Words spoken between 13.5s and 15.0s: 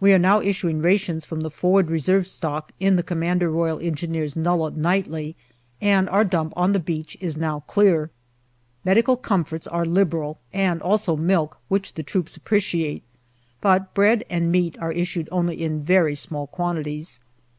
but bread and meat are